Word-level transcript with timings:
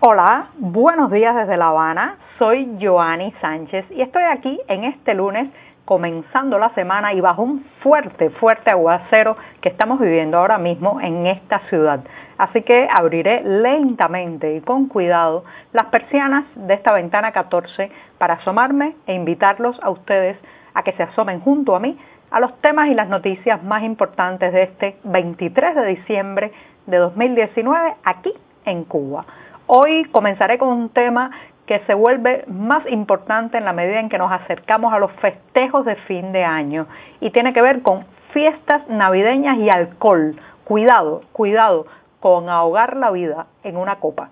Hola, 0.00 0.48
buenos 0.58 1.10
días 1.10 1.34
desde 1.34 1.56
La 1.56 1.68
Habana. 1.68 2.18
Soy 2.38 2.76
Joanny 2.78 3.32
Sánchez 3.40 3.86
y 3.90 4.02
estoy 4.02 4.24
aquí 4.24 4.60
en 4.68 4.84
este 4.84 5.14
lunes 5.14 5.48
comenzando 5.86 6.58
la 6.58 6.68
semana 6.74 7.14
y 7.14 7.22
bajo 7.22 7.40
un 7.40 7.64
fuerte, 7.80 8.28
fuerte 8.28 8.70
aguacero 8.70 9.38
que 9.62 9.70
estamos 9.70 9.98
viviendo 9.98 10.36
ahora 10.36 10.58
mismo 10.58 11.00
en 11.00 11.26
esta 11.26 11.60
ciudad. 11.70 12.00
Así 12.36 12.60
que 12.60 12.86
abriré 12.92 13.40
lentamente 13.42 14.56
y 14.56 14.60
con 14.60 14.86
cuidado 14.86 15.44
las 15.72 15.86
persianas 15.86 16.44
de 16.54 16.74
esta 16.74 16.92
ventana 16.92 17.32
14 17.32 17.90
para 18.18 18.34
asomarme 18.34 18.96
e 19.06 19.14
invitarlos 19.14 19.80
a 19.82 19.88
ustedes 19.88 20.36
a 20.74 20.82
que 20.82 20.92
se 20.92 21.04
asomen 21.04 21.40
junto 21.40 21.74
a 21.74 21.80
mí 21.80 21.98
a 22.30 22.38
los 22.38 22.54
temas 22.60 22.90
y 22.90 22.94
las 22.94 23.08
noticias 23.08 23.62
más 23.62 23.82
importantes 23.82 24.52
de 24.52 24.64
este 24.64 24.98
23 25.04 25.74
de 25.74 25.86
diciembre 25.86 26.52
de 26.84 26.98
2019 26.98 27.94
aquí 28.04 28.34
en 28.66 28.84
Cuba. 28.84 29.24
Hoy 29.68 30.04
comenzaré 30.12 30.58
con 30.58 30.68
un 30.68 30.90
tema 30.90 31.32
que 31.66 31.80
se 31.86 31.94
vuelve 31.94 32.44
más 32.46 32.88
importante 32.88 33.58
en 33.58 33.64
la 33.64 33.72
medida 33.72 33.98
en 33.98 34.08
que 34.08 34.16
nos 34.16 34.30
acercamos 34.30 34.92
a 34.92 35.00
los 35.00 35.10
festejos 35.14 35.84
de 35.84 35.96
fin 35.96 36.30
de 36.30 36.44
año 36.44 36.86
y 37.20 37.30
tiene 37.30 37.52
que 37.52 37.62
ver 37.62 37.82
con 37.82 38.04
fiestas 38.32 38.88
navideñas 38.88 39.58
y 39.58 39.68
alcohol. 39.68 40.36
Cuidado, 40.62 41.22
cuidado 41.32 41.86
con 42.20 42.48
ahogar 42.48 42.96
la 42.96 43.10
vida 43.10 43.46
en 43.64 43.76
una 43.76 43.96
copa. 43.96 44.30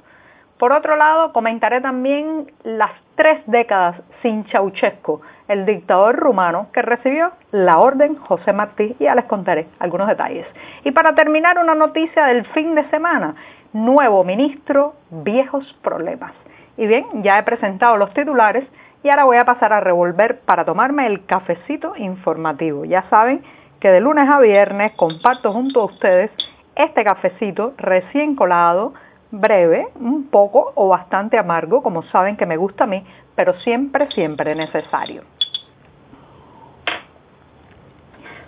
Por 0.59 0.73
otro 0.73 0.97
lado, 0.97 1.33
comentaré 1.33 1.81
también 1.81 2.51
las 2.63 2.91
tres 3.17 3.43
décadas 3.47 4.01
sin 4.23 4.45
Ceausescu, 4.45 5.21
el 5.49 5.67
dictador 5.67 6.17
rumano 6.17 6.69
que 6.73 6.83
recibió 6.83 7.33
la 7.51 7.79
orden 7.79 8.17
José 8.17 8.53
Martí, 8.53 8.97
y 8.99 9.05
ya 9.05 9.15
les 9.15 9.25
contaré 9.25 9.67
algunos 9.79 10.09
detalles. 10.09 10.47
Y 10.85 10.93
para 10.93 11.15
terminar, 11.15 11.59
una 11.59 11.75
noticia 11.75 12.27
del 12.27 12.45
fin 12.47 12.75
de 12.75 12.89
semana, 12.91 13.35
nuevo 13.73 14.23
ministro, 14.25 14.95
viejos 15.11 15.77
problemas. 15.83 16.33
Y 16.77 16.87
bien, 16.87 17.05
ya 17.23 17.39
he 17.39 17.43
presentado 17.43 17.97
los 17.97 18.13
titulares 18.15 18.65
y 19.03 19.11
ahora 19.11 19.25
voy 19.25 19.37
a 19.37 19.45
pasar 19.45 19.73
a 19.73 19.81
revolver 19.81 20.41
para 20.41 20.65
tomarme 20.65 21.07
el 21.07 21.27
cafecito 21.27 21.95
informativo. 21.97 22.85
Ya 22.85 23.03
saben 23.11 23.43
que 23.81 23.91
de 23.91 24.01
lunes 24.01 24.29
a 24.29 24.41
viernes 24.41 24.93
comparto 24.93 25.53
junto 25.53 25.83
a 25.83 25.85
ustedes 25.85 26.31
este 26.75 27.05
cafecito 27.05 27.75
recién 27.77 28.35
colado, 28.35 28.95
breve, 29.41 29.89
un 29.97 30.29
poco 30.29 30.73
o 30.75 30.89
bastante 30.89 31.39
amargo, 31.39 31.83
como 31.83 32.03
saben 32.05 32.37
que 32.37 32.47
me 32.47 32.57
gusta 32.57 32.85
a 32.85 32.87
mí, 32.87 33.05
pero 33.35 33.55
siempre, 33.61 34.11
siempre 34.11 34.55
necesario. 34.55 35.23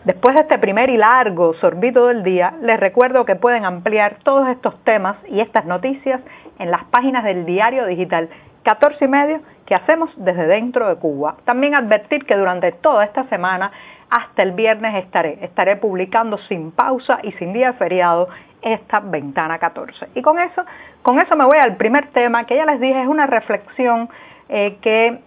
Después 0.04 0.36
de 0.36 0.42
este 0.42 0.58
primer 0.58 0.88
y 0.88 0.96
largo 0.96 1.54
sorbito 1.54 2.06
del 2.06 2.22
día, 2.22 2.54
les 2.62 2.78
recuerdo 2.78 3.24
que 3.24 3.34
pueden 3.34 3.64
ampliar 3.64 4.18
todos 4.22 4.48
estos 4.48 4.82
temas 4.84 5.16
y 5.28 5.40
estas 5.40 5.64
noticias 5.64 6.20
en 6.60 6.70
las 6.70 6.84
páginas 6.84 7.24
del 7.24 7.44
diario 7.44 7.84
digital 7.86 8.28
14 8.62 9.04
y 9.04 9.08
medio 9.08 9.40
que 9.64 9.74
hacemos 9.74 10.10
desde 10.16 10.46
dentro 10.46 10.88
de 10.88 10.94
Cuba. 10.96 11.36
También 11.44 11.74
advertir 11.74 12.24
que 12.24 12.36
durante 12.36 12.70
toda 12.70 13.04
esta 13.04 13.24
semana, 13.28 13.72
hasta 14.08 14.44
el 14.44 14.52
viernes 14.52 14.94
estaré, 15.04 15.38
estaré 15.42 15.76
publicando 15.76 16.38
sin 16.38 16.70
pausa 16.70 17.18
y 17.24 17.32
sin 17.32 17.52
día 17.52 17.72
feriado 17.72 18.28
esta 18.66 19.00
ventana 19.00 19.58
14. 19.58 20.08
Y 20.14 20.22
con 20.22 20.38
eso, 20.38 20.64
con 21.02 21.20
eso 21.20 21.36
me 21.36 21.44
voy 21.44 21.58
al 21.58 21.76
primer 21.76 22.08
tema 22.08 22.44
que 22.44 22.56
ya 22.56 22.66
les 22.66 22.80
dije, 22.80 23.00
es 23.00 23.08
una 23.08 23.26
reflexión 23.26 24.08
eh, 24.48 24.78
que 24.80 25.20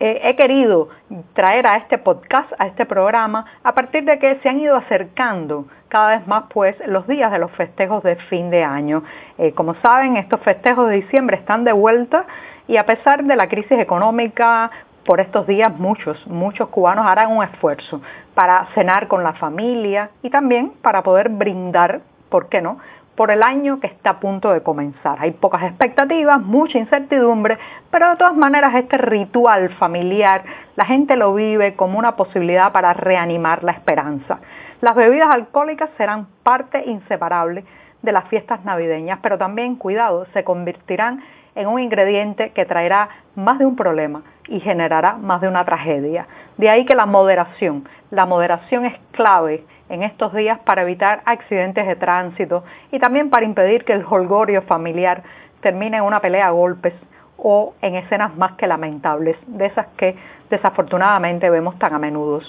eh, 0.00 0.20
he 0.22 0.36
querido 0.36 0.88
traer 1.32 1.66
a 1.66 1.76
este 1.76 1.98
podcast, 1.98 2.52
a 2.58 2.66
este 2.66 2.86
programa, 2.86 3.44
a 3.64 3.72
partir 3.72 4.04
de 4.04 4.18
que 4.18 4.36
se 4.36 4.48
han 4.48 4.60
ido 4.60 4.76
acercando 4.76 5.66
cada 5.88 6.18
vez 6.18 6.26
más 6.26 6.44
pues 6.52 6.76
los 6.86 7.06
días 7.06 7.32
de 7.32 7.38
los 7.38 7.50
festejos 7.52 8.02
de 8.02 8.16
fin 8.16 8.50
de 8.50 8.62
año. 8.62 9.02
Eh, 9.38 9.52
como 9.52 9.74
saben, 9.76 10.16
estos 10.16 10.40
festejos 10.40 10.88
de 10.88 10.96
diciembre 10.96 11.36
están 11.36 11.64
de 11.64 11.72
vuelta 11.72 12.26
y 12.66 12.76
a 12.76 12.86
pesar 12.86 13.24
de 13.24 13.34
la 13.34 13.48
crisis 13.48 13.78
económica, 13.78 14.70
por 15.08 15.20
estos 15.20 15.46
días 15.46 15.74
muchos, 15.78 16.26
muchos 16.26 16.68
cubanos 16.68 17.06
harán 17.06 17.34
un 17.34 17.42
esfuerzo 17.42 18.02
para 18.34 18.66
cenar 18.74 19.08
con 19.08 19.24
la 19.24 19.32
familia 19.32 20.10
y 20.22 20.28
también 20.28 20.72
para 20.82 21.02
poder 21.02 21.30
brindar, 21.30 22.02
¿por 22.28 22.48
qué 22.48 22.60
no?, 22.60 22.78
por 23.16 23.32
el 23.32 23.42
año 23.42 23.80
que 23.80 23.88
está 23.88 24.10
a 24.10 24.20
punto 24.20 24.52
de 24.52 24.62
comenzar. 24.62 25.18
Hay 25.20 25.32
pocas 25.32 25.64
expectativas, 25.64 26.40
mucha 26.40 26.78
incertidumbre, 26.78 27.58
pero 27.90 28.10
de 28.10 28.16
todas 28.16 28.36
maneras 28.36 28.72
este 28.76 28.96
ritual 28.96 29.70
familiar 29.70 30.44
la 30.76 30.84
gente 30.84 31.16
lo 31.16 31.34
vive 31.34 31.74
como 31.74 31.98
una 31.98 32.14
posibilidad 32.14 32.70
para 32.70 32.92
reanimar 32.92 33.64
la 33.64 33.72
esperanza. 33.72 34.38
Las 34.80 34.94
bebidas 34.94 35.28
alcohólicas 35.30 35.90
serán 35.96 36.28
parte 36.44 36.80
inseparable 36.86 37.64
de 38.02 38.12
las 38.12 38.28
fiestas 38.28 38.64
navideñas, 38.64 39.18
pero 39.22 39.38
también, 39.38 39.76
cuidado, 39.76 40.26
se 40.32 40.44
convertirán 40.44 41.22
en 41.54 41.66
un 41.66 41.80
ingrediente 41.80 42.50
que 42.50 42.64
traerá 42.64 43.08
más 43.34 43.58
de 43.58 43.66
un 43.66 43.74
problema 43.74 44.22
y 44.46 44.60
generará 44.60 45.14
más 45.14 45.40
de 45.40 45.48
una 45.48 45.64
tragedia. 45.64 46.26
De 46.56 46.70
ahí 46.70 46.84
que 46.84 46.94
la 46.94 47.06
moderación, 47.06 47.88
la 48.10 48.26
moderación 48.26 48.86
es 48.86 48.94
clave 49.10 49.64
en 49.88 50.02
estos 50.02 50.32
días 50.34 50.58
para 50.60 50.82
evitar 50.82 51.22
accidentes 51.24 51.86
de 51.86 51.96
tránsito 51.96 52.64
y 52.92 52.98
también 52.98 53.30
para 53.30 53.44
impedir 53.44 53.84
que 53.84 53.92
el 53.92 54.04
holgorio 54.08 54.62
familiar 54.62 55.22
termine 55.60 55.96
en 55.96 56.04
una 56.04 56.20
pelea 56.20 56.46
a 56.46 56.50
golpes 56.50 56.94
o 57.36 57.74
en 57.82 57.94
escenas 57.94 58.36
más 58.36 58.52
que 58.52 58.66
lamentables, 58.66 59.36
de 59.46 59.66
esas 59.66 59.86
que 59.96 60.16
desafortunadamente 60.50 61.50
vemos 61.50 61.78
tan 61.78 61.94
a 61.94 61.98
menudo. 61.98 62.40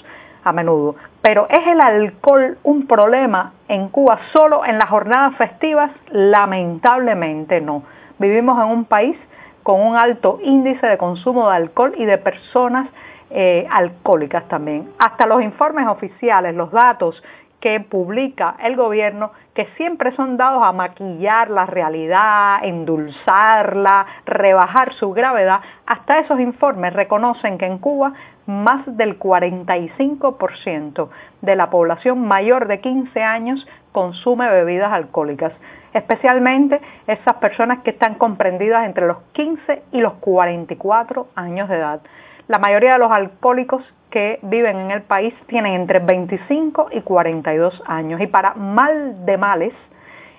A 0.44 0.52
menudo. 0.52 0.96
Pero 1.22 1.46
¿es 1.50 1.66
el 1.66 1.80
alcohol 1.80 2.58
un 2.62 2.86
problema 2.86 3.52
en 3.68 3.88
Cuba 3.88 4.18
solo 4.32 4.64
en 4.64 4.78
las 4.78 4.88
jornadas 4.88 5.36
festivas? 5.36 5.90
Lamentablemente 6.10 7.60
no. 7.60 7.82
Vivimos 8.18 8.58
en 8.58 8.70
un 8.70 8.84
país 8.84 9.16
con 9.62 9.80
un 9.80 9.96
alto 9.96 10.38
índice 10.42 10.86
de 10.86 10.98
consumo 10.98 11.50
de 11.50 11.56
alcohol 11.56 11.94
y 11.96 12.04
de 12.04 12.18
personas 12.18 12.88
eh, 13.30 13.66
alcohólicas 13.70 14.48
también. 14.48 14.90
Hasta 14.98 15.26
los 15.26 15.42
informes 15.42 15.86
oficiales, 15.86 16.54
los 16.54 16.70
datos 16.72 17.22
que 17.60 17.80
publica 17.80 18.56
el 18.62 18.76
gobierno, 18.76 19.32
que 19.54 19.66
siempre 19.76 20.14
son 20.16 20.36
dados 20.36 20.62
a 20.62 20.72
maquillar 20.72 21.50
la 21.50 21.66
realidad, 21.66 22.64
endulzarla, 22.64 24.06
rebajar 24.24 24.94
su 24.94 25.12
gravedad, 25.12 25.60
hasta 25.86 26.20
esos 26.20 26.40
informes 26.40 26.94
reconocen 26.94 27.58
que 27.58 27.66
en 27.66 27.78
Cuba 27.78 28.14
más 28.46 28.84
del 28.96 29.18
45% 29.18 31.08
de 31.42 31.56
la 31.56 31.70
población 31.70 32.26
mayor 32.26 32.66
de 32.66 32.80
15 32.80 33.22
años 33.22 33.66
consume 33.92 34.48
bebidas 34.50 34.92
alcohólicas, 34.92 35.52
especialmente 35.92 36.80
esas 37.06 37.36
personas 37.36 37.80
que 37.80 37.90
están 37.90 38.14
comprendidas 38.14 38.86
entre 38.86 39.06
los 39.06 39.18
15 39.32 39.82
y 39.92 40.00
los 40.00 40.14
44 40.14 41.28
años 41.34 41.68
de 41.68 41.76
edad. 41.76 42.00
La 42.48 42.58
mayoría 42.58 42.94
de 42.94 42.98
los 42.98 43.12
alcohólicos 43.12 43.84
que 44.10 44.38
viven 44.42 44.76
en 44.76 44.90
el 44.90 45.02
país 45.02 45.34
tienen 45.46 45.74
entre 45.74 46.00
25 46.00 46.88
y 46.92 47.00
42 47.02 47.82
años 47.86 48.20
y 48.20 48.26
para 48.26 48.54
mal 48.54 49.24
de 49.24 49.38
males, 49.38 49.72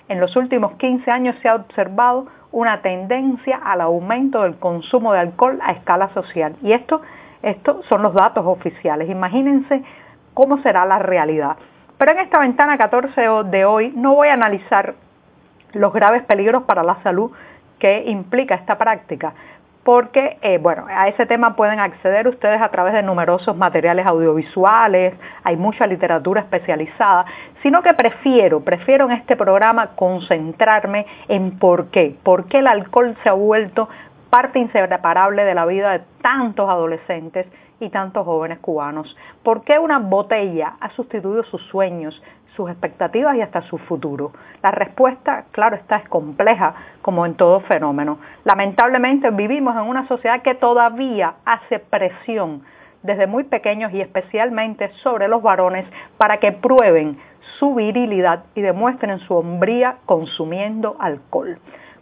en 0.10 0.20
los 0.20 0.36
últimos 0.36 0.74
15 0.74 1.10
años 1.10 1.36
se 1.42 1.48
ha 1.48 1.56
observado 1.56 2.28
una 2.52 2.82
tendencia 2.82 3.58
al 3.64 3.82
aumento 3.82 4.44
del 4.44 4.58
consumo 4.58 5.14
de 5.14 5.20
alcohol 5.20 5.60
a 5.64 5.72
escala 5.72 6.10
social. 6.10 6.56
Y 6.62 6.74
esto, 6.74 7.02
esto 7.42 7.82
son 7.84 8.02
los 8.02 8.14
datos 8.14 8.46
oficiales. 8.46 9.10
Imagínense 9.10 9.84
cómo 10.34 10.62
será 10.62 10.86
la 10.86 11.00
realidad. 11.00 11.56
Pero 11.98 12.12
en 12.12 12.20
esta 12.20 12.40
ventana 12.40 12.78
14 12.78 13.22
de 13.46 13.66
hoy 13.66 13.94
no 13.96 14.16
voy 14.16 14.28
a 14.28 14.34
analizar 14.34 14.96
los 15.74 15.94
graves 15.94 16.24
peligros 16.24 16.64
para 16.64 16.84
la 16.84 17.02
salud 17.04 17.32
que 17.80 18.04
implica 18.08 18.56
esta 18.56 18.78
práctica, 18.78 19.34
porque, 19.84 20.38
eh, 20.42 20.60
bueno, 20.60 20.86
a 20.88 21.08
ese 21.08 21.26
tema 21.26 21.56
pueden 21.56 21.80
acceder 21.80 22.28
ustedes 22.28 22.62
a 22.62 22.70
través 22.70 22.94
de 22.94 23.02
numerosos 23.02 23.56
materiales 23.58 24.06
audiovisuales, 24.06 25.16
hay 25.44 25.58
mucha 25.58 25.88
literatura 25.88 26.42
especializada, 26.42 27.26
sino 27.64 27.82
que 27.82 27.94
prefiero, 27.94 28.62
prefiero 28.62 29.06
en 29.06 29.14
este 29.14 29.36
programa 29.36 29.96
concentrarme 29.96 31.06
en 31.28 31.58
por 31.58 31.88
qué, 31.88 32.16
por 32.24 32.46
qué 32.46 32.60
el 32.60 32.68
alcohol 32.68 33.16
se 33.24 33.30
ha 33.30 33.34
vuelto 33.34 33.90
parte 34.32 34.60
inseparable 34.60 35.44
de 35.44 35.54
la 35.54 35.66
vida 35.66 35.92
de 35.92 36.02
tantos 36.22 36.68
adolescentes 36.68 37.46
y 37.82 37.90
tantos 37.90 38.26
jóvenes 38.26 38.60
cubanos. 38.60 39.16
¿Por 39.44 39.64
qué 39.64 39.78
una 39.78 40.00
botella 40.00 40.78
ha 40.80 40.90
sustituido 40.92 41.44
sus 41.44 41.62
sueños, 41.68 42.24
sus 42.56 42.70
expectativas 42.70 43.36
y 43.36 43.42
hasta 43.42 43.62
su 43.64 43.78
futuro? 43.78 44.32
La 44.64 44.72
respuesta, 44.72 45.46
claro 45.52 45.76
está, 45.76 45.98
es 45.98 46.08
compleja, 46.08 46.74
como 47.02 47.26
en 47.26 47.36
todo 47.36 47.60
fenómeno. 47.60 48.20
Lamentablemente 48.46 49.30
vivimos 49.32 49.76
en 49.76 49.82
una 49.82 50.08
sociedad 50.08 50.42
que 50.42 50.56
todavía 50.56 51.34
hace 51.46 51.80
presión 51.80 52.64
desde 53.04 53.28
muy 53.28 53.44
pequeños 53.44 53.92
y 53.94 54.00
especialmente 54.00 54.92
sobre 55.04 55.28
los 55.28 55.42
varones 55.42 55.86
para 56.18 56.38
que 56.38 56.54
prueben 56.54 57.18
su 57.60 57.76
virilidad 57.76 58.46
y 58.56 58.62
demuestren 58.62 59.20
su 59.20 59.36
hombría 59.36 59.98
consumiendo 60.06 60.96
alcohol. 61.00 61.58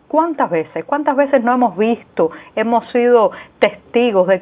¿Cuántas 0.10 0.50
veces, 0.50 0.86
cuántas 0.86 1.16
veces 1.16 1.44
no 1.44 1.54
hemos 1.54 1.78
visto, 1.78 2.32
hemos 2.56 2.90
sido 2.92 3.30
testigos 3.60 4.28
de 4.28 4.42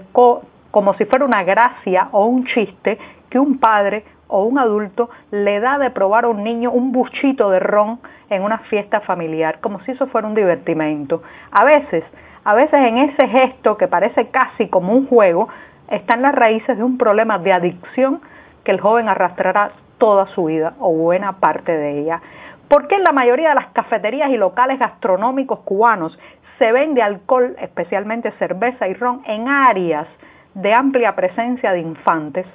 como 0.72 0.94
si 0.94 1.04
fuera 1.04 1.25
una 1.25 1.44
gracia 1.44 2.08
o 2.14 2.25
un 2.25 2.46
chiste 2.46 2.98
que 3.30 3.38
un 3.38 3.60
padre 3.60 4.06
o 4.30 4.46
un 4.46 4.60
adulto 4.60 5.10
le 5.30 5.60
da 5.60 5.78
de 5.78 5.92
probar 5.92 6.24
a 6.24 6.30
un 6.30 6.42
niño 6.42 6.72
un 6.72 6.94
buchito 6.94 7.50
de 7.50 7.60
ron 7.60 8.00
en 8.30 8.44
una 8.44 8.60
fiesta 8.60 9.02
familiar, 9.02 9.60
como 9.60 9.81
si 9.81 9.92
eso 9.92 10.08
fuera 10.08 10.25
un 10.25 10.36
divertimento. 10.36 11.22
A 11.52 11.66
veces, 11.66 12.06
a 12.46 12.56
veces 12.56 12.80
en 12.80 13.00
ese 13.00 13.28
gesto 13.28 13.75
que 13.75 13.90
parece 13.90 14.28
casi 14.30 14.69
como 14.69 14.94
un 14.94 15.06
juego, 15.08 15.50
están 15.90 16.22
las 16.22 16.34
raíces 16.34 16.78
de 16.78 16.84
un 16.86 16.98
problema 16.98 17.40
de 17.40 17.52
adicción 17.52 18.22
que 18.64 18.72
el 18.72 18.80
joven 18.80 19.10
arrastrará 19.10 19.72
toda 19.98 20.28
su 20.28 20.46
vida 20.46 20.75
o 20.80 20.94
buena 20.94 21.42
parte 21.42 21.75
de 21.75 22.00
ella. 22.00 22.22
¿Por 22.68 22.88
qué 22.88 22.96
en 22.96 23.04
la 23.04 23.14
mayoría 23.14 23.50
de 23.50 23.56
las 23.56 23.68
cafeterías 23.68 24.30
y 24.30 24.38
locales 24.38 24.78
gastronómicos 24.78 25.60
cubanos 25.60 26.19
se 26.60 26.72
vende 26.74 27.02
alcohol, 27.02 27.56
especialmente 27.60 28.31
cerveza 28.31 28.88
y 28.90 28.94
ron, 28.94 29.22
en 29.25 29.48
áreas 29.48 30.08
de 30.54 30.74
amplia 30.74 31.16
presencia 31.16 31.72
de 31.72 31.80
infantes? 31.80 32.46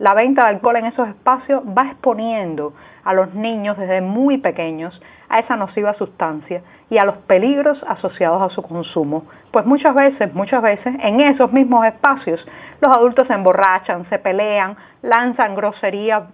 La 0.00 0.12
venta 0.12 0.42
de 0.42 0.48
alcohol 0.48 0.76
en 0.76 0.86
esos 0.86 1.08
espacios 1.08 1.62
va 1.66 1.86
exponiendo 1.86 2.72
a 3.04 3.12
los 3.12 3.32
niños 3.34 3.78
desde 3.78 4.00
muy 4.00 4.38
pequeños 4.38 5.00
a 5.28 5.38
esa 5.38 5.54
nociva 5.54 5.94
sustancia 5.94 6.62
y 6.90 6.98
a 6.98 7.04
los 7.04 7.16
peligros 7.18 7.80
asociados 7.86 8.42
a 8.42 8.52
su 8.52 8.62
consumo. 8.62 9.24
Pues 9.52 9.64
muchas 9.66 9.94
veces, 9.94 10.34
muchas 10.34 10.62
veces, 10.62 10.96
en 11.00 11.20
esos 11.20 11.52
mismos 11.52 11.86
espacios, 11.86 12.44
los 12.80 12.90
adultos 12.90 13.28
se 13.28 13.34
emborrachan, 13.34 14.04
se 14.10 14.18
pelean, 14.18 14.76
lanzan 15.02 15.54
groserías 15.54 16.24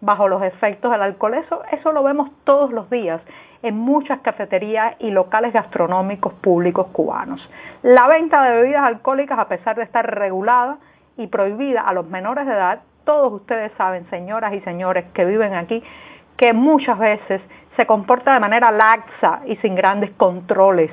bajo 0.00 0.28
los 0.28 0.42
efectos 0.42 0.90
del 0.90 1.02
alcohol. 1.02 1.34
Eso, 1.34 1.62
eso 1.70 1.92
lo 1.92 2.02
vemos 2.02 2.30
todos 2.44 2.72
los 2.72 2.88
días 2.90 3.20
en 3.62 3.76
muchas 3.76 4.20
cafeterías 4.20 4.96
y 4.98 5.10
locales 5.10 5.52
gastronómicos 5.52 6.32
públicos 6.34 6.86
cubanos. 6.92 7.46
La 7.82 8.06
venta 8.08 8.42
de 8.42 8.56
bebidas 8.56 8.84
alcohólicas, 8.84 9.38
a 9.38 9.48
pesar 9.48 9.76
de 9.76 9.82
estar 9.82 10.06
regulada 10.14 10.78
y 11.16 11.26
prohibida 11.26 11.82
a 11.82 11.92
los 11.92 12.06
menores 12.06 12.46
de 12.46 12.52
edad, 12.52 12.80
todos 13.04 13.32
ustedes 13.32 13.72
saben, 13.76 14.08
señoras 14.08 14.54
y 14.54 14.60
señores 14.60 15.04
que 15.12 15.24
viven 15.24 15.54
aquí, 15.54 15.82
que 16.36 16.52
muchas 16.52 16.98
veces 16.98 17.42
se 17.76 17.86
comporta 17.86 18.32
de 18.32 18.40
manera 18.40 18.70
laxa 18.70 19.40
y 19.46 19.56
sin 19.56 19.74
grandes 19.74 20.10
controles. 20.12 20.90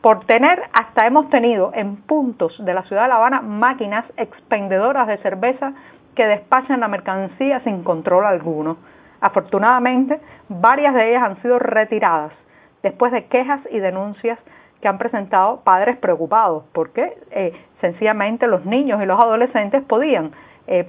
Por 0.00 0.26
tener, 0.26 0.62
hasta 0.72 1.06
hemos 1.06 1.30
tenido 1.30 1.70
en 1.74 1.96
puntos 1.96 2.62
de 2.64 2.74
la 2.74 2.82
ciudad 2.82 3.02
de 3.02 3.08
La 3.08 3.16
Habana 3.16 3.40
máquinas 3.40 4.04
expendedoras 4.16 5.06
de 5.06 5.16
cerveza 5.18 5.72
que 6.14 6.26
despachan 6.26 6.80
la 6.80 6.88
mercancía 6.88 7.60
sin 7.60 7.82
control 7.82 8.24
alguno. 8.24 8.76
Afortunadamente, 9.20 10.20
varias 10.48 10.94
de 10.94 11.10
ellas 11.10 11.22
han 11.22 11.42
sido 11.42 11.58
retiradas 11.58 12.32
después 12.82 13.12
de 13.12 13.24
quejas 13.26 13.60
y 13.70 13.78
denuncias 13.78 14.38
que 14.80 14.88
han 14.88 14.98
presentado 14.98 15.62
padres 15.64 15.96
preocupados, 15.96 16.64
porque 16.72 17.16
eh, 17.30 17.52
sencillamente 17.80 18.46
los 18.46 18.66
niños 18.66 19.02
y 19.02 19.06
los 19.06 19.18
adolescentes 19.18 19.82
podían 19.84 20.32
eh, 20.66 20.86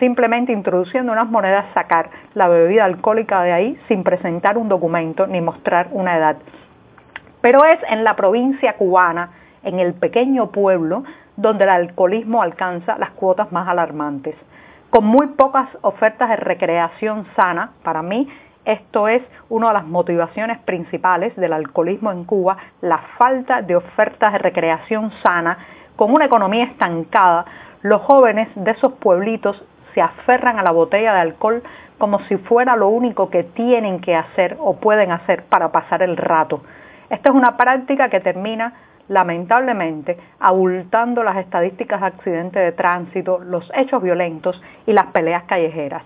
simplemente 0.00 0.52
introduciendo 0.52 1.12
unas 1.12 1.28
monedas 1.28 1.66
sacar 1.74 2.08
la 2.32 2.48
bebida 2.48 2.84
alcohólica 2.84 3.42
de 3.42 3.52
ahí 3.52 3.78
sin 3.88 4.02
presentar 4.02 4.56
un 4.56 4.68
documento 4.68 5.26
ni 5.26 5.42
mostrar 5.42 5.88
una 5.92 6.16
edad. 6.16 6.36
Pero 7.42 7.64
es 7.66 7.78
en 7.90 8.04
la 8.04 8.16
provincia 8.16 8.74
cubana, 8.74 9.30
en 9.62 9.78
el 9.78 9.92
pequeño 9.92 10.50
pueblo, 10.50 11.04
donde 11.36 11.64
el 11.64 11.70
alcoholismo 11.70 12.40
alcanza 12.40 12.96
las 12.96 13.10
cuotas 13.10 13.52
más 13.52 13.68
alarmantes 13.68 14.36
con 14.94 15.06
muy 15.06 15.26
pocas 15.26 15.68
ofertas 15.80 16.28
de 16.28 16.36
recreación 16.36 17.26
sana. 17.34 17.72
Para 17.82 18.00
mí, 18.00 18.28
esto 18.64 19.08
es 19.08 19.24
una 19.48 19.66
de 19.66 19.74
las 19.74 19.86
motivaciones 19.86 20.60
principales 20.60 21.34
del 21.34 21.52
alcoholismo 21.52 22.12
en 22.12 22.22
Cuba, 22.22 22.56
la 22.80 22.98
falta 23.18 23.60
de 23.60 23.74
ofertas 23.74 24.32
de 24.34 24.38
recreación 24.38 25.10
sana, 25.20 25.58
con 25.96 26.14
una 26.14 26.26
economía 26.26 26.66
estancada. 26.66 27.44
Los 27.82 28.02
jóvenes 28.02 28.46
de 28.54 28.70
esos 28.70 28.92
pueblitos 28.92 29.60
se 29.94 30.00
aferran 30.00 30.60
a 30.60 30.62
la 30.62 30.70
botella 30.70 31.12
de 31.12 31.22
alcohol 31.22 31.64
como 31.98 32.20
si 32.28 32.36
fuera 32.36 32.76
lo 32.76 32.86
único 32.86 33.30
que 33.30 33.42
tienen 33.42 34.00
que 34.00 34.14
hacer 34.14 34.56
o 34.60 34.76
pueden 34.76 35.10
hacer 35.10 35.42
para 35.46 35.72
pasar 35.72 36.02
el 36.02 36.16
rato. 36.16 36.62
Esta 37.10 37.30
es 37.30 37.34
una 37.34 37.56
práctica 37.56 38.10
que 38.10 38.20
termina 38.20 38.74
lamentablemente, 39.08 40.18
abultando 40.40 41.22
las 41.22 41.36
estadísticas 41.36 42.00
de 42.00 42.06
accidentes 42.06 42.62
de 42.62 42.72
tránsito, 42.72 43.38
los 43.38 43.70
hechos 43.74 44.02
violentos 44.02 44.60
y 44.86 44.92
las 44.92 45.06
peleas 45.08 45.44
callejeras, 45.44 46.02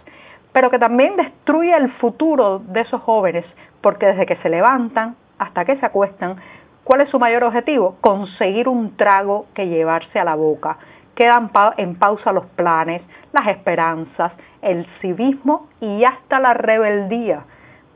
pero 0.52 0.70
que 0.70 0.78
también 0.78 1.16
destruye 1.16 1.76
el 1.76 1.90
futuro 1.92 2.58
de 2.58 2.80
esos 2.80 3.00
jóvenes, 3.02 3.44
porque 3.80 4.06
desde 4.06 4.26
que 4.26 4.36
se 4.36 4.48
levantan 4.48 5.16
hasta 5.38 5.64
que 5.64 5.76
se 5.76 5.86
acuestan, 5.86 6.36
¿cuál 6.84 7.02
es 7.02 7.10
su 7.10 7.18
mayor 7.18 7.44
objetivo? 7.44 7.96
Conseguir 8.00 8.68
un 8.68 8.96
trago 8.96 9.46
que 9.54 9.68
llevarse 9.68 10.18
a 10.18 10.24
la 10.24 10.34
boca. 10.34 10.78
Quedan 11.14 11.50
en 11.76 11.96
pausa 11.96 12.32
los 12.32 12.46
planes, 12.46 13.02
las 13.32 13.46
esperanzas, 13.48 14.32
el 14.62 14.86
civismo 15.00 15.68
y 15.80 16.04
hasta 16.04 16.40
la 16.40 16.54
rebeldía, 16.54 17.42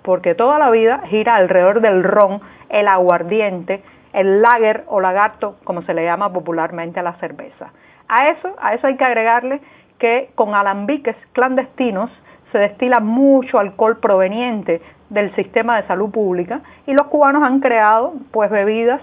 porque 0.02 0.34
toda 0.34 0.58
la 0.58 0.70
vida 0.70 1.02
gira 1.06 1.36
alrededor 1.36 1.80
del 1.80 2.02
ron, 2.02 2.40
el 2.68 2.88
aguardiente, 2.88 3.82
el 4.12 4.42
lager 4.42 4.84
o 4.86 5.00
lagarto, 5.00 5.56
como 5.64 5.82
se 5.82 5.94
le 5.94 6.04
llama 6.04 6.32
popularmente 6.32 7.00
a 7.00 7.02
la 7.02 7.14
cerveza. 7.14 7.72
A 8.08 8.28
eso, 8.28 8.54
a 8.60 8.74
eso 8.74 8.86
hay 8.86 8.96
que 8.96 9.04
agregarle 9.04 9.60
que 9.98 10.30
con 10.34 10.54
alambiques 10.54 11.16
clandestinos 11.32 12.10
se 12.50 12.58
destila 12.58 13.00
mucho 13.00 13.58
alcohol 13.58 13.98
proveniente 13.98 14.82
del 15.08 15.34
sistema 15.34 15.80
de 15.80 15.86
salud 15.86 16.10
pública 16.10 16.60
y 16.86 16.92
los 16.92 17.06
cubanos 17.06 17.42
han 17.42 17.60
creado 17.60 18.14
pues 18.30 18.50
bebidas, 18.50 19.00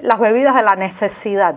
las 0.00 0.20
bebidas 0.20 0.54
de 0.54 0.62
la 0.62 0.76
necesidad, 0.76 1.56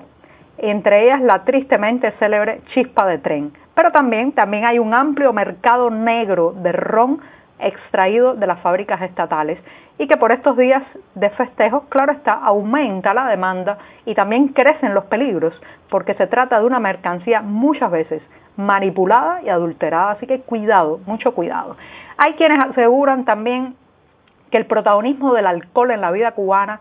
entre 0.57 1.05
ellas 1.05 1.21
la 1.21 1.43
tristemente 1.43 2.11
célebre 2.19 2.61
chispa 2.73 3.05
de 3.05 3.17
tren. 3.19 3.51
Pero 3.75 3.91
también, 3.91 4.31
también 4.31 4.65
hay 4.65 4.79
un 4.79 4.93
amplio 4.93 5.33
mercado 5.33 5.89
negro 5.89 6.53
de 6.53 6.71
ron 6.71 7.19
extraído 7.59 8.35
de 8.35 8.47
las 8.47 8.59
fábricas 8.59 9.01
estatales 9.01 9.59
y 9.97 10.07
que 10.07 10.17
por 10.17 10.31
estos 10.31 10.57
días 10.57 10.83
de 11.15 11.29
festejos, 11.31 11.83
claro 11.89 12.11
está, 12.11 12.33
aumenta 12.33 13.13
la 13.13 13.27
demanda 13.27 13.77
y 14.05 14.13
también 14.13 14.49
crecen 14.49 14.93
los 14.93 15.05
peligros, 15.05 15.59
porque 15.89 16.13
se 16.15 16.27
trata 16.27 16.59
de 16.59 16.65
una 16.65 16.79
mercancía 16.79 17.41
muchas 17.41 17.91
veces 17.91 18.21
manipulada 18.57 19.41
y 19.41 19.49
adulterada, 19.49 20.11
así 20.11 20.27
que 20.27 20.41
cuidado, 20.41 20.99
mucho 21.05 21.33
cuidado. 21.33 21.77
Hay 22.17 22.33
quienes 22.33 22.59
aseguran 22.59 23.25
también 23.25 23.75
que 24.51 24.57
el 24.57 24.65
protagonismo 24.65 25.33
del 25.33 25.47
alcohol 25.47 25.91
en 25.91 26.01
la 26.01 26.11
vida 26.11 26.31
cubana 26.31 26.79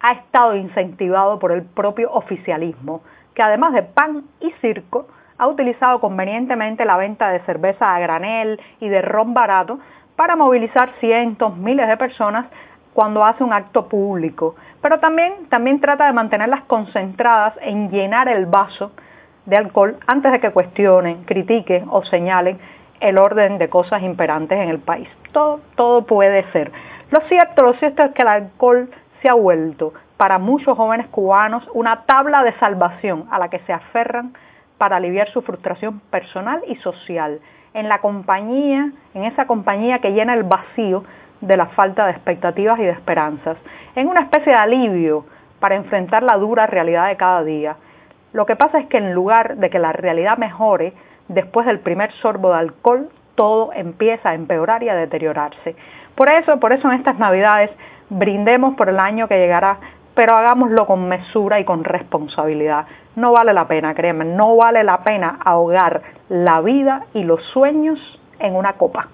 ha 0.00 0.12
estado 0.12 0.56
incentivado 0.56 1.38
por 1.38 1.52
el 1.52 1.62
propio 1.62 2.12
oficialismo, 2.12 3.02
que 3.34 3.42
además 3.42 3.72
de 3.72 3.82
pan 3.82 4.24
y 4.40 4.50
circo, 4.60 5.06
ha 5.38 5.46
utilizado 5.48 6.00
convenientemente 6.00 6.84
la 6.84 6.96
venta 6.96 7.30
de 7.30 7.40
cerveza 7.40 7.94
a 7.94 7.98
granel 7.98 8.60
y 8.80 8.88
de 8.88 9.02
ron 9.02 9.34
barato 9.34 9.78
para 10.22 10.36
movilizar 10.36 10.92
cientos, 11.00 11.56
miles 11.56 11.88
de 11.88 11.96
personas 11.96 12.46
cuando 12.94 13.24
hace 13.24 13.42
un 13.42 13.52
acto 13.52 13.88
público, 13.88 14.54
pero 14.80 15.00
también, 15.00 15.48
también 15.48 15.80
trata 15.80 16.06
de 16.06 16.12
mantenerlas 16.12 16.62
concentradas 16.68 17.54
en 17.60 17.90
llenar 17.90 18.28
el 18.28 18.46
vaso 18.46 18.92
de 19.46 19.56
alcohol 19.56 19.96
antes 20.06 20.30
de 20.30 20.38
que 20.38 20.52
cuestionen, 20.52 21.24
critiquen 21.24 21.88
o 21.90 22.04
señalen 22.04 22.60
el 23.00 23.18
orden 23.18 23.58
de 23.58 23.68
cosas 23.68 24.00
imperantes 24.04 24.60
en 24.60 24.68
el 24.68 24.78
país. 24.78 25.08
Todo, 25.32 25.58
todo 25.74 26.06
puede 26.06 26.44
ser. 26.52 26.70
Lo 27.10 27.22
cierto, 27.22 27.62
lo 27.62 27.72
cierto 27.74 28.04
es 28.04 28.12
que 28.12 28.22
el 28.22 28.28
alcohol 28.28 28.90
se 29.22 29.28
ha 29.28 29.34
vuelto 29.34 29.92
para 30.18 30.38
muchos 30.38 30.76
jóvenes 30.76 31.08
cubanos 31.08 31.68
una 31.74 32.02
tabla 32.02 32.44
de 32.44 32.52
salvación 32.60 33.26
a 33.32 33.40
la 33.40 33.48
que 33.48 33.58
se 33.66 33.72
aferran 33.72 34.34
para 34.78 34.98
aliviar 34.98 35.28
su 35.30 35.42
frustración 35.42 35.98
personal 36.12 36.62
y 36.68 36.76
social 36.76 37.40
en 37.74 37.88
la 37.88 37.98
compañía, 38.00 38.90
en 39.14 39.24
esa 39.24 39.46
compañía 39.46 40.00
que 40.00 40.12
llena 40.12 40.34
el 40.34 40.42
vacío 40.42 41.04
de 41.40 41.56
la 41.56 41.66
falta 41.66 42.06
de 42.06 42.12
expectativas 42.12 42.78
y 42.78 42.84
de 42.84 42.90
esperanzas, 42.90 43.56
en 43.96 44.08
una 44.08 44.20
especie 44.20 44.52
de 44.52 44.58
alivio 44.58 45.24
para 45.60 45.76
enfrentar 45.76 46.22
la 46.22 46.36
dura 46.36 46.66
realidad 46.66 47.08
de 47.08 47.16
cada 47.16 47.42
día. 47.42 47.76
Lo 48.32 48.46
que 48.46 48.56
pasa 48.56 48.78
es 48.78 48.86
que 48.86 48.98
en 48.98 49.12
lugar 49.12 49.56
de 49.56 49.70
que 49.70 49.78
la 49.78 49.92
realidad 49.92 50.38
mejore 50.38 50.92
después 51.28 51.66
del 51.66 51.80
primer 51.80 52.12
sorbo 52.12 52.50
de 52.50 52.58
alcohol, 52.58 53.08
todo 53.34 53.72
empieza 53.72 54.30
a 54.30 54.34
empeorar 54.34 54.82
y 54.82 54.88
a 54.88 54.94
deteriorarse. 54.94 55.76
Por 56.14 56.28
eso, 56.28 56.60
por 56.60 56.72
eso 56.72 56.88
en 56.88 56.98
estas 56.98 57.18
Navidades 57.18 57.70
brindemos 58.10 58.74
por 58.74 58.88
el 58.88 58.98
año 58.98 59.28
que 59.28 59.38
llegará, 59.38 59.78
pero 60.14 60.36
hagámoslo 60.36 60.86
con 60.86 61.08
mesura 61.08 61.60
y 61.60 61.64
con 61.64 61.84
responsabilidad. 61.84 62.86
No 63.16 63.32
vale 63.32 63.52
la 63.52 63.66
pena, 63.66 63.94
créeme, 63.94 64.24
no 64.24 64.56
vale 64.56 64.84
la 64.84 64.98
pena 65.04 65.38
ahogar 65.44 66.02
la 66.28 66.60
vida 66.60 67.04
y 67.14 67.24
los 67.24 67.42
sueños 67.52 67.98
en 68.38 68.56
una 68.56 68.74
copa. 68.74 69.08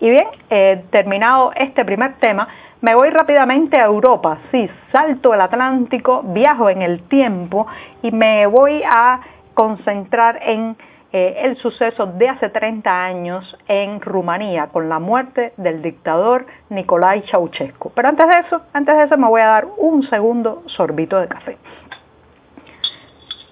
Y 0.00 0.10
bien, 0.10 0.26
eh, 0.50 0.84
terminado 0.90 1.52
este 1.54 1.84
primer 1.84 2.14
tema, 2.14 2.48
me 2.80 2.94
voy 2.94 3.08
rápidamente 3.08 3.78
a 3.78 3.86
Europa, 3.86 4.38
sí, 4.50 4.68
salto 4.92 5.32
el 5.32 5.40
Atlántico, 5.40 6.22
viajo 6.22 6.68
en 6.68 6.82
el 6.82 7.00
tiempo 7.08 7.66
y 8.02 8.10
me 8.10 8.46
voy 8.46 8.82
a 8.86 9.20
concentrar 9.54 10.38
en 10.42 10.76
eh, 11.16 11.42
el 11.42 11.56
suceso 11.58 12.06
de 12.06 12.28
hace 12.28 12.48
30 12.48 13.04
años 13.04 13.56
en 13.68 14.00
Rumanía 14.00 14.66
con 14.72 14.88
la 14.88 14.98
muerte 14.98 15.52
del 15.56 15.80
dictador 15.80 16.44
Nicolae 16.70 17.22
Ceausescu. 17.30 17.92
Pero 17.94 18.08
antes 18.08 18.26
de 18.26 18.38
eso, 18.40 18.62
antes 18.72 18.96
de 18.96 19.04
eso 19.04 19.16
me 19.16 19.28
voy 19.28 19.40
a 19.40 19.46
dar 19.46 19.68
un 19.76 20.02
segundo 20.08 20.64
sorbito 20.66 21.20
de 21.20 21.28
café. 21.28 21.56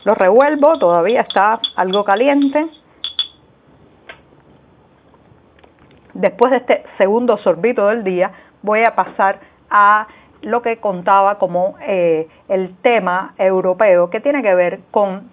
Lo 0.04 0.16
revuelvo, 0.16 0.76
todavía 0.80 1.20
está 1.20 1.60
algo 1.76 2.02
caliente. 2.02 2.68
después 6.14 6.50
de 6.50 6.56
este 6.58 6.84
segundo 6.98 7.38
sorbito 7.38 7.86
del 7.86 8.04
día, 8.04 8.32
voy 8.62 8.82
a 8.82 8.94
pasar 8.96 9.38
a 9.70 10.08
lo 10.42 10.62
que 10.62 10.78
contaba 10.78 11.38
como 11.38 11.76
eh, 11.80 12.26
el 12.48 12.76
tema 12.82 13.34
europeo 13.38 14.10
que 14.10 14.20
tiene 14.20 14.42
que 14.42 14.54
ver 14.54 14.80
con 14.90 15.30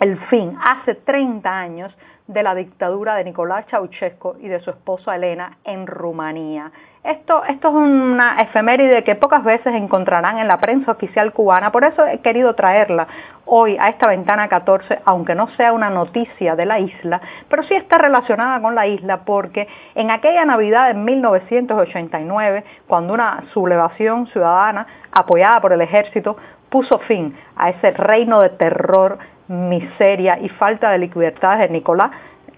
el 0.00 0.18
fin, 0.28 0.56
hace 0.62 0.94
30 0.94 1.50
años, 1.50 1.94
de 2.26 2.42
la 2.42 2.54
dictadura 2.54 3.16
de 3.16 3.24
Nicolás 3.24 3.66
Ceausescu 3.68 4.36
y 4.40 4.48
de 4.48 4.60
su 4.60 4.70
esposa 4.70 5.14
Elena 5.14 5.58
en 5.64 5.86
Rumanía. 5.86 6.72
Esto, 7.02 7.44
es 7.44 7.62
una 7.62 8.40
efeméride 8.40 9.04
que 9.04 9.14
pocas 9.14 9.44
veces 9.44 9.74
encontrarán 9.74 10.38
en 10.38 10.48
la 10.48 10.58
prensa 10.58 10.92
oficial 10.92 11.34
cubana, 11.34 11.70
por 11.70 11.84
eso 11.84 12.06
he 12.06 12.20
querido 12.20 12.54
traerla 12.54 13.06
hoy 13.44 13.76
a 13.78 13.90
esta 13.90 14.06
ventana 14.06 14.48
14, 14.48 15.00
aunque 15.04 15.34
no 15.34 15.48
sea 15.48 15.74
una 15.74 15.90
noticia 15.90 16.56
de 16.56 16.64
la 16.64 16.78
isla, 16.78 17.20
pero 17.50 17.62
sí 17.64 17.74
está 17.74 17.98
relacionada 17.98 18.58
con 18.62 18.74
la 18.74 18.86
isla 18.86 19.18
porque 19.26 19.68
en 19.94 20.10
aquella 20.10 20.46
Navidad 20.46 20.88
de 20.88 20.94
1989, 20.94 22.64
cuando 22.86 23.12
una 23.12 23.44
sublevación 23.52 24.26
ciudadana 24.28 24.86
apoyada 25.12 25.60
por 25.60 25.74
el 25.74 25.82
ejército 25.82 26.38
puso 26.70 26.98
fin 27.00 27.36
a 27.54 27.68
ese 27.68 27.90
reino 27.90 28.40
de 28.40 28.48
terror 28.48 29.18
miseria 29.48 30.38
y 30.40 30.48
falta 30.48 30.90
de 30.90 30.98
libertad 30.98 31.58
de 31.58 31.68
Nicolás 31.68 32.10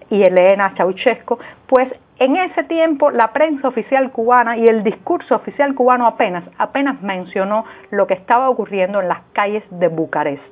y 0.09 0.23
Elena 0.23 0.73
Ceausescu, 0.75 1.37
pues 1.67 1.89
en 2.19 2.35
ese 2.37 2.63
tiempo 2.63 3.11
la 3.11 3.31
prensa 3.33 3.67
oficial 3.67 4.11
cubana 4.11 4.57
y 4.57 4.67
el 4.67 4.83
discurso 4.83 5.35
oficial 5.35 5.75
cubano 5.75 6.07
apenas, 6.07 6.43
apenas 6.57 7.01
mencionó 7.01 7.65
lo 7.91 8.07
que 8.07 8.15
estaba 8.15 8.49
ocurriendo 8.49 9.01
en 9.01 9.07
las 9.07 9.21
calles 9.33 9.63
de 9.69 9.87
Bucarest. 9.87 10.43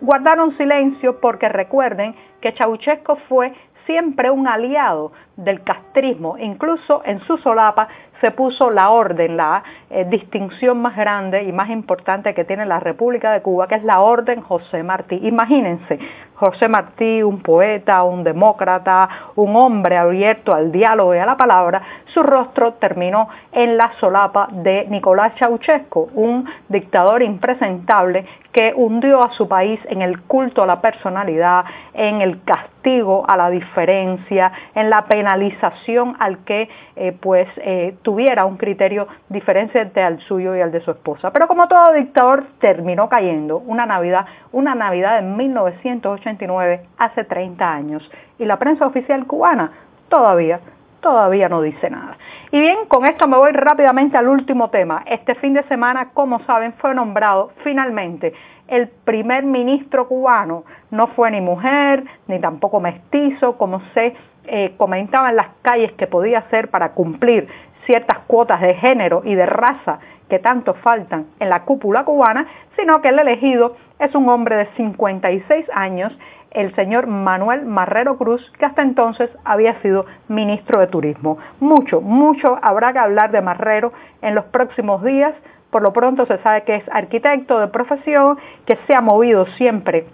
Guardaron 0.00 0.56
silencio 0.58 1.20
porque 1.20 1.48
recuerden 1.48 2.14
que 2.40 2.52
Ceausescu 2.52 3.16
fue 3.28 3.54
siempre 3.86 4.30
un 4.30 4.48
aliado 4.48 5.12
del 5.36 5.62
castrismo, 5.62 6.38
incluso 6.38 7.02
en 7.04 7.20
su 7.20 7.36
solapa 7.38 7.88
se 8.20 8.30
puso 8.30 8.70
la 8.70 8.90
orden, 8.90 9.36
la 9.36 9.62
eh, 9.90 10.06
distinción 10.08 10.80
más 10.80 10.96
grande 10.96 11.42
y 11.42 11.52
más 11.52 11.68
importante 11.70 12.32
que 12.32 12.44
tiene 12.44 12.64
la 12.64 12.80
República 12.80 13.32
de 13.32 13.42
Cuba, 13.42 13.66
que 13.66 13.74
es 13.74 13.84
la 13.84 14.00
orden 14.00 14.40
José 14.40 14.82
Martí. 14.82 15.20
Imagínense, 15.22 15.98
José 16.34 16.68
Martí, 16.68 17.22
un 17.22 17.40
poeta, 17.42 18.02
un 18.02 18.24
demócrata, 18.24 19.08
un 19.36 19.54
hombre 19.56 19.96
abierto 19.96 20.52
al 20.52 20.72
diálogo 20.72 21.14
y 21.14 21.18
a 21.18 21.26
la 21.26 21.36
palabra, 21.36 21.82
su 22.06 22.22
rostro 22.22 22.74
terminó 22.74 23.28
en 23.52 23.76
la 23.76 23.92
solapa 24.00 24.48
de 24.50 24.86
Nicolás 24.88 25.34
Ceausescu, 25.38 26.10
un 26.14 26.48
dictador 26.68 27.22
impresentable 27.22 28.26
que 28.52 28.72
hundió 28.74 29.22
a 29.22 29.32
su 29.32 29.48
país 29.48 29.80
en 29.88 30.02
el 30.02 30.22
culto 30.22 30.62
a 30.62 30.66
la 30.66 30.80
personalidad, 30.80 31.64
en 31.92 32.20
el 32.20 32.42
castigo 32.44 33.24
a 33.28 33.36
la 33.36 33.50
diferencia, 33.50 34.52
en 34.74 34.90
la 34.90 35.06
penalización 35.24 36.16
al 36.18 36.44
que 36.44 36.68
eh, 36.96 37.16
pues 37.18 37.48
eh, 37.56 37.96
tuviera 38.02 38.44
un 38.44 38.58
criterio 38.58 39.08
diferente 39.30 39.80
al 40.02 40.20
suyo 40.20 40.54
y 40.54 40.60
al 40.60 40.70
de 40.70 40.80
su 40.80 40.90
esposa. 40.90 41.30
Pero 41.32 41.48
como 41.48 41.66
todo 41.66 41.94
dictador 41.94 42.44
terminó 42.60 43.08
cayendo 43.08 43.58
una 43.58 43.86
Navidad, 43.86 44.26
una 44.52 44.74
Navidad 44.74 45.22
de 45.22 45.26
1989, 45.26 46.80
hace 46.98 47.24
30 47.24 47.72
años, 47.72 48.10
y 48.38 48.44
la 48.44 48.58
prensa 48.58 48.86
oficial 48.86 49.26
cubana 49.26 49.72
todavía 50.08 50.60
todavía 51.00 51.50
no 51.50 51.60
dice 51.60 51.90
nada. 51.90 52.16
Y 52.50 52.58
bien, 52.58 52.86
con 52.88 53.04
esto 53.04 53.28
me 53.28 53.36
voy 53.36 53.52
rápidamente 53.52 54.16
al 54.16 54.26
último 54.26 54.70
tema. 54.70 55.02
Este 55.04 55.34
fin 55.34 55.52
de 55.52 55.62
semana, 55.64 56.12
como 56.14 56.40
saben, 56.46 56.72
fue 56.74 56.94
nombrado 56.94 57.50
finalmente 57.62 58.32
el 58.68 58.88
primer 58.88 59.44
ministro 59.44 60.08
cubano. 60.08 60.64
No 60.90 61.08
fue 61.08 61.30
ni 61.30 61.42
mujer, 61.42 62.04
ni 62.26 62.40
tampoco 62.40 62.80
mestizo, 62.80 63.58
como 63.58 63.82
se 63.92 64.14
eh, 64.46 64.74
comentaba 64.76 65.30
en 65.30 65.36
las 65.36 65.48
calles 65.62 65.92
que 65.92 66.06
podía 66.06 66.42
ser 66.50 66.68
para 66.68 66.92
cumplir 66.92 67.48
ciertas 67.86 68.18
cuotas 68.26 68.60
de 68.60 68.74
género 68.74 69.22
y 69.24 69.34
de 69.34 69.46
raza 69.46 69.98
que 70.28 70.38
tanto 70.38 70.74
faltan 70.74 71.26
en 71.38 71.50
la 71.50 71.62
cúpula 71.62 72.04
cubana, 72.04 72.46
sino 72.76 73.02
que 73.02 73.08
el 73.08 73.18
elegido 73.18 73.76
es 73.98 74.14
un 74.14 74.28
hombre 74.28 74.56
de 74.56 74.66
56 74.76 75.66
años 75.72 76.16
el 76.54 76.74
señor 76.76 77.08
Manuel 77.08 77.66
Marrero 77.66 78.16
Cruz, 78.16 78.50
que 78.58 78.64
hasta 78.64 78.82
entonces 78.82 79.28
había 79.44 79.80
sido 79.82 80.06
ministro 80.28 80.78
de 80.78 80.86
Turismo. 80.86 81.36
Mucho, 81.60 82.00
mucho 82.00 82.58
habrá 82.62 82.92
que 82.92 83.00
hablar 83.00 83.32
de 83.32 83.42
Marrero 83.42 83.92
en 84.22 84.36
los 84.36 84.44
próximos 84.46 85.02
días. 85.02 85.34
Por 85.70 85.82
lo 85.82 85.92
pronto 85.92 86.26
se 86.26 86.38
sabe 86.38 86.62
que 86.62 86.76
es 86.76 86.84
arquitecto 86.92 87.58
de 87.58 87.66
profesión, 87.66 88.38
que 88.66 88.78
se 88.86 88.94
ha 88.94 89.00
movido 89.00 89.46
siempre 89.58 90.06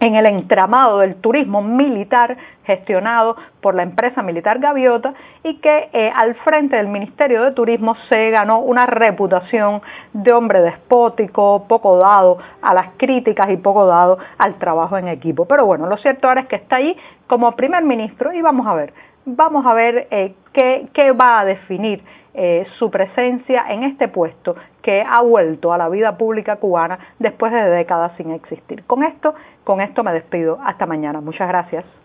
en 0.00 0.14
el 0.16 0.26
entramado 0.26 0.98
del 0.98 1.16
turismo 1.16 1.62
militar 1.62 2.36
gestionado 2.64 3.36
por 3.60 3.74
la 3.74 3.82
empresa 3.82 4.22
militar 4.22 4.58
Gaviota 4.58 5.14
y 5.42 5.56
que 5.56 5.88
eh, 5.92 6.10
al 6.14 6.34
frente 6.36 6.76
del 6.76 6.88
Ministerio 6.88 7.42
de 7.42 7.52
Turismo 7.52 7.94
se 8.08 8.30
ganó 8.30 8.60
una 8.60 8.86
reputación 8.86 9.82
de 10.12 10.32
hombre 10.32 10.60
despótico, 10.60 11.66
poco 11.68 11.98
dado 11.98 12.38
a 12.62 12.74
las 12.74 12.88
críticas 12.96 13.50
y 13.50 13.56
poco 13.56 13.86
dado 13.86 14.18
al 14.38 14.54
trabajo 14.56 14.96
en 14.98 15.08
equipo. 15.08 15.46
Pero 15.46 15.66
bueno, 15.66 15.86
lo 15.86 15.96
cierto 15.98 16.28
ahora 16.28 16.42
es 16.42 16.48
que 16.48 16.56
está 16.56 16.76
ahí 16.76 16.96
como 17.26 17.52
primer 17.52 17.84
ministro 17.84 18.32
y 18.32 18.42
vamos 18.42 18.66
a 18.66 18.74
ver, 18.74 18.92
vamos 19.26 19.64
a 19.66 19.74
ver 19.74 20.08
eh, 20.10 20.34
qué, 20.52 20.86
qué 20.92 21.12
va 21.12 21.40
a 21.40 21.44
definir 21.44 22.02
eh, 22.34 22.66
su 22.78 22.90
presencia 22.90 23.64
en 23.68 23.84
este 23.84 24.08
puesto 24.08 24.56
que 24.82 25.02
ha 25.02 25.22
vuelto 25.22 25.72
a 25.72 25.78
la 25.78 25.88
vida 25.88 26.18
pública 26.18 26.56
cubana 26.56 26.98
después 27.18 27.52
de 27.52 27.62
décadas 27.70 28.12
sin 28.16 28.32
existir. 28.32 28.84
Con 28.84 29.04
esto, 29.04 29.34
con 29.62 29.80
esto 29.80 30.02
me 30.02 30.12
despido. 30.12 30.58
Hasta 30.64 30.84
mañana. 30.84 31.20
Muchas 31.20 31.48
gracias. 31.48 32.03